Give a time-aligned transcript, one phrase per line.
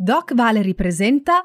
[0.00, 1.44] Doc Valery presenta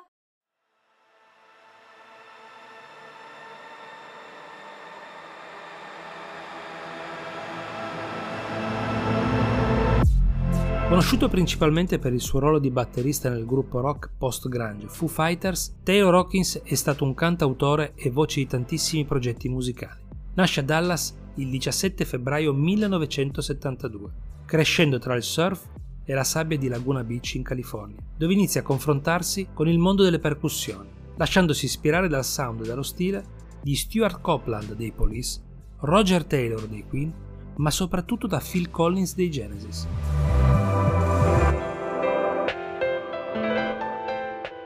[10.87, 16.13] Conosciuto principalmente per il suo ruolo di batterista nel gruppo rock post-grunge Foo Fighters, Taylor
[16.13, 19.99] Hawkins è stato un cantautore e voce di tantissimi progetti musicali.
[20.35, 24.11] Nasce a Dallas il 17 febbraio 1972,
[24.45, 25.67] crescendo tra il surf
[26.05, 30.03] e la sabbia di Laguna Beach in California, dove inizia a confrontarsi con il mondo
[30.03, 35.41] delle percussioni, lasciandosi ispirare dal sound e dallo stile di Stuart Copeland dei Police,
[35.79, 37.13] Roger Taylor dei Queen,
[37.55, 39.87] ma soprattutto da Phil Collins dei Genesis.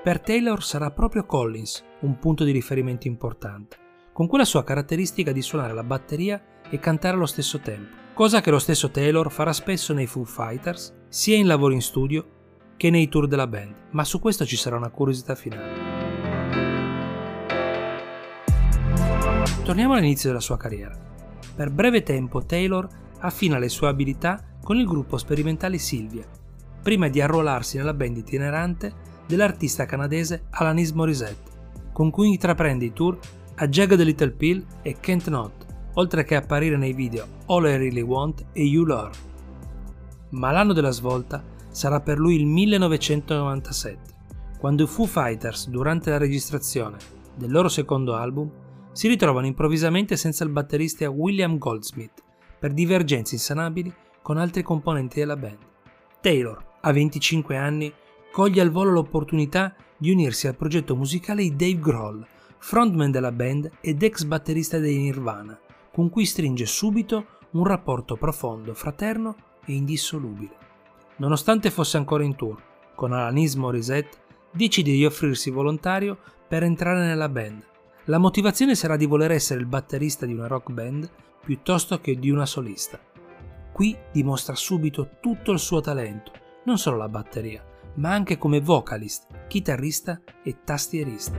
[0.04, 3.78] Per Taylor sarà proprio Collins un punto di riferimento importante,
[4.14, 8.50] con quella sua caratteristica di suonare la batteria e cantare allo stesso tempo, cosa che
[8.50, 12.26] lo stesso Taylor farà spesso nei Foo Fighters, sia in lavori in studio
[12.78, 15.86] che nei tour della band, ma su questo ci sarà una curiosità finale.
[19.64, 20.96] Torniamo all'inizio della sua carriera.
[21.56, 22.88] Per breve tempo Taylor
[23.20, 26.26] affina le sue abilità con il gruppo sperimentale Sylvia,
[26.82, 28.94] prima di arruolarsi nella band itinerante
[29.26, 31.52] dell'artista canadese Alanis Morissette,
[31.92, 33.18] con cui intraprende i tour
[33.56, 38.02] a Jagged Little Pill e Can't Not, oltre che apparire nei video All I Really
[38.02, 39.27] Want e You Lore.
[40.30, 44.16] Ma l'anno della svolta sarà per lui il 1997,
[44.60, 46.98] quando i Foo Fighters, durante la registrazione
[47.36, 48.50] del loro secondo album,
[48.92, 52.24] si ritrovano improvvisamente senza il batterista William Goldsmith
[52.60, 55.60] per divergenze insanabili con altri componenti della band.
[56.20, 57.94] Taylor, a 25 anni,
[58.32, 63.70] coglie al volo l'opportunità di unirsi al progetto musicale di Dave Grohl, frontman della band
[63.80, 65.58] ed ex batterista dei Nirvana,
[65.92, 69.36] con cui stringe subito un rapporto profondo, fraterno
[69.68, 70.56] e indissolubile.
[71.18, 72.60] Nonostante fosse ancora in tour,
[72.96, 74.18] con Alanis Morissette
[74.52, 76.18] decide di offrirsi volontario
[76.48, 77.66] per entrare nella band.
[78.06, 81.10] La motivazione sarà di voler essere il batterista di una rock band
[81.44, 83.00] piuttosto che di una solista.
[83.72, 86.32] Qui dimostra subito tutto il suo talento,
[86.64, 87.64] non solo la batteria,
[87.96, 91.38] ma anche come vocalist, chitarrista e tastierista.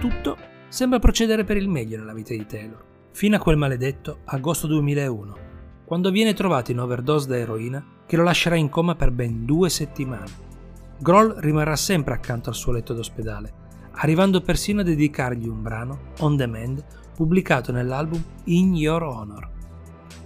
[0.00, 0.36] Tutto
[0.68, 5.36] sembra procedere per il meglio nella vita di Taylor, fino a quel maledetto agosto 2001,
[5.84, 9.68] quando viene trovato in overdose da eroina che lo lascerà in coma per ben due
[9.68, 10.50] settimane.
[10.98, 13.52] Grohl rimarrà sempre accanto al suo letto d'ospedale,
[13.92, 16.84] arrivando persino a dedicargli un brano, On Demand,
[17.14, 19.50] pubblicato nell'album In Your Honor.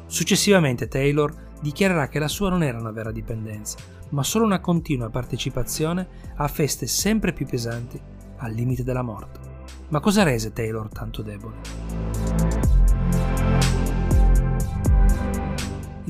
[0.06, 3.78] Successivamente Taylor dichiarerà che la sua non era una vera dipendenza,
[4.10, 8.00] ma solo una continua partecipazione a feste sempre più pesanti
[8.36, 9.40] al limite della morte.
[9.88, 12.25] Ma cosa rese Taylor tanto debole?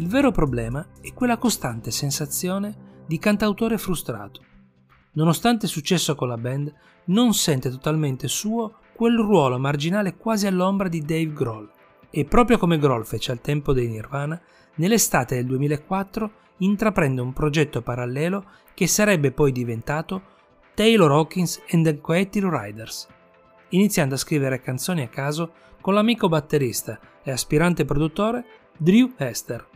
[0.07, 4.41] Il vero problema è quella costante sensazione di cantautore frustrato.
[5.15, 6.73] Nonostante il successo con la band,
[7.07, 11.69] non sente totalmente suo quel ruolo marginale quasi all'ombra di Dave Grohl.
[12.09, 14.41] E proprio come Grohl fece al tempo dei Nirvana,
[14.77, 20.23] nell'estate del 2004 intraprende un progetto parallelo che sarebbe poi diventato
[20.77, 23.09] Taylor Hawkins and the Coetil Riders,
[23.71, 28.45] iniziando a scrivere canzoni a caso con l'amico batterista e aspirante produttore
[28.79, 29.75] Drew Hester.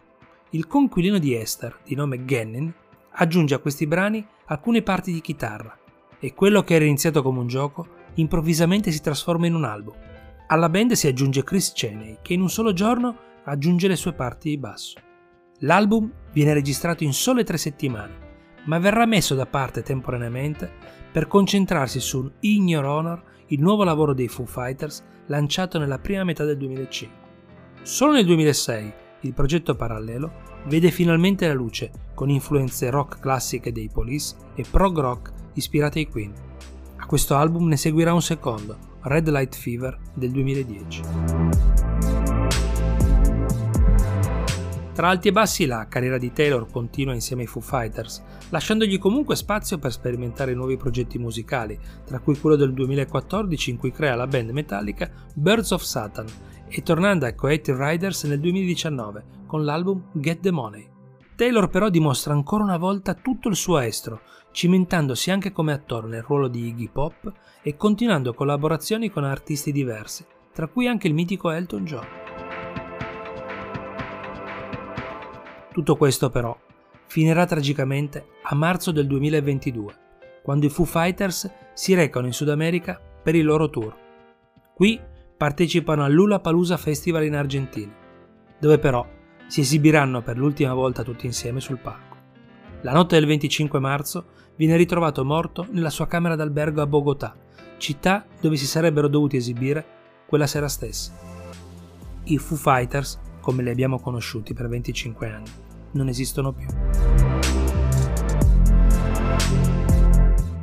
[0.53, 2.75] Il conquilino di Hester, di nome Gannon,
[3.13, 5.79] aggiunge a questi brani alcune parti di chitarra
[6.19, 9.95] e quello che era iniziato come un gioco improvvisamente si trasforma in un album.
[10.49, 14.49] Alla band si aggiunge Chris Cheney, che in un solo giorno aggiunge le sue parti
[14.49, 14.99] di basso.
[15.61, 18.29] L'album viene registrato in sole tre settimane,
[18.65, 20.69] ma verrà messo da parte temporaneamente
[21.13, 26.25] per concentrarsi su In Your Honor, il nuovo lavoro dei Foo Fighters lanciato nella prima
[26.25, 27.19] metà del 2005.
[27.83, 28.93] Solo nel 2006
[29.23, 34.99] il progetto parallelo vede finalmente la luce con influenze rock classiche dei Police e prog
[34.99, 36.33] rock ispirate ai Queen.
[36.97, 41.03] A questo album ne seguirà un secondo, Red Light Fever del 2010.
[44.93, 49.35] Tra alti e bassi la carriera di Taylor continua insieme ai Foo Fighters, lasciandogli comunque
[49.35, 54.27] spazio per sperimentare nuovi progetti musicali, tra cui quello del 2014 in cui crea la
[54.27, 56.27] band metallica Birds of Satan
[56.71, 60.89] e tornando a Coetic Riders nel 2019 con l'album Get the Money.
[61.35, 64.21] Taylor però dimostra ancora una volta tutto il suo estro,
[64.53, 67.33] cimentandosi anche come attore nel ruolo di Iggy Pop
[67.63, 72.07] e continuando collaborazioni con artisti diversi, tra cui anche il mitico Elton John.
[75.73, 76.57] Tutto questo però
[77.07, 79.95] finirà tragicamente a marzo del 2022,
[80.43, 83.97] quando i Foo Fighters si recano in Sud America per il loro tour.
[84.75, 85.01] Qui
[85.41, 87.91] partecipano al Palusa Festival in Argentina,
[88.59, 89.09] dove però
[89.47, 92.15] si esibiranno per l'ultima volta tutti insieme sul palco.
[92.83, 94.27] La notte del 25 marzo
[94.57, 97.35] viene ritrovato morto nella sua camera d'albergo a Bogotà,
[97.79, 99.83] città dove si sarebbero dovuti esibire
[100.27, 101.11] quella sera stessa.
[102.25, 105.51] I Foo Fighters, come li abbiamo conosciuti per 25 anni,
[105.93, 106.67] non esistono più.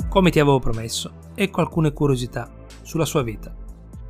[0.08, 2.48] Come ti avevo promesso, ecco alcune curiosità
[2.84, 3.66] sulla sua vita.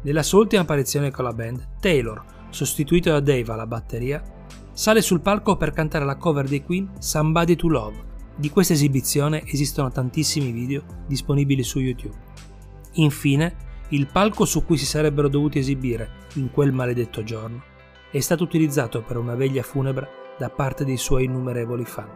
[0.08, 4.24] Nella sua ultima apparizione con la band, Taylor, sostituito da Dave alla batteria,
[4.72, 8.06] sale sul palco per cantare la cover dei Queen Somebody to Love.
[8.38, 12.16] Di questa esibizione esistono tantissimi video disponibili su YouTube.
[12.94, 13.56] Infine,
[13.90, 17.62] il palco su cui si sarebbero dovuti esibire in quel maledetto giorno
[18.10, 20.08] è stato utilizzato per una veglia funebre
[20.38, 22.10] da parte dei suoi innumerevoli fan.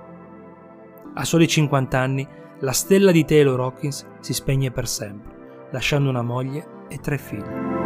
[1.15, 2.25] A soli 50 anni,
[2.61, 7.80] la stella di Taylor Hawkins si spegne per sempre, lasciando una moglie e tre figli.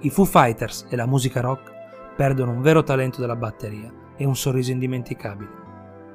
[0.00, 1.72] I Foo Fighters e la musica rock
[2.14, 5.50] perdono un vero talento della batteria e un sorriso indimenticabile.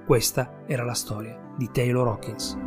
[0.06, 2.58] Questa era la storia di Taylor Hawkins.